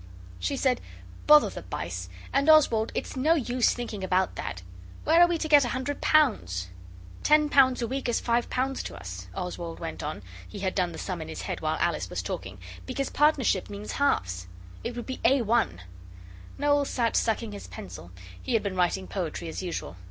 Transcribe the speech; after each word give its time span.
She 0.39 0.57
said, 0.57 0.81
'Bother 1.27 1.51
the 1.51 1.61
bice! 1.61 2.09
And, 2.33 2.49
Oswald, 2.49 2.91
it's 2.95 3.15
no 3.15 3.35
use 3.35 3.71
thinking 3.71 4.03
about 4.03 4.33
that. 4.35 4.63
Where 5.03 5.21
are 5.21 5.27
we 5.27 5.37
to 5.37 5.47
get 5.47 5.63
a 5.63 5.67
hundred 5.69 6.01
pounds?' 6.01 6.69
'Ten 7.21 7.49
pounds 7.49 7.83
a 7.83 7.87
week 7.87 8.09
is 8.09 8.19
five 8.19 8.49
pounds 8.49 8.81
to 8.81 8.95
us,' 8.99 9.27
Oswald 9.35 9.79
went 9.79 10.01
on 10.01 10.23
he 10.47 10.57
had 10.61 10.73
done 10.73 10.91
the 10.91 10.97
sum 10.97 11.21
in 11.21 11.27
his 11.27 11.43
head 11.43 11.61
while 11.61 11.77
Alice 11.79 12.09
was 12.09 12.23
talking 12.23 12.57
'because 12.87 13.11
partnership 13.11 13.69
means 13.69 13.91
halves. 13.91 14.47
It 14.83 14.95
would 14.95 15.05
be 15.05 15.17
A1.' 15.17 15.81
Noel 16.57 16.85
sat 16.85 17.15
sucking 17.15 17.51
his 17.51 17.67
pencil 17.67 18.09
he 18.41 18.55
had 18.55 18.63
been 18.63 18.75
writing 18.75 19.05
poetry 19.05 19.49
as 19.49 19.61
usual. 19.61 19.97